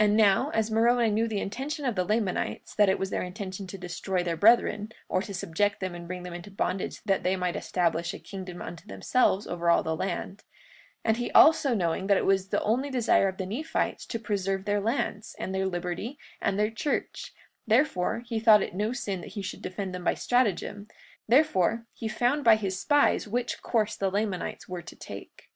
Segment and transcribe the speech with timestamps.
[0.00, 3.22] 43:29 And now, as Moroni knew the intention of the Lamanites, that it was their
[3.22, 7.22] intention to destroy their brethren, or to subject them and bring them into bondage that
[7.22, 10.42] they might establish a kingdom unto themselves over all the land; 43:30
[11.04, 14.64] And he also knowing that it was the only desire of the Nephites to preserve
[14.64, 17.32] their lands, and their liberty, and their church,
[17.64, 20.88] therefore he thought it no sin that he should defend them by stratagem;
[21.28, 25.48] therefore, he found by his spies which course the Lamanites were to take.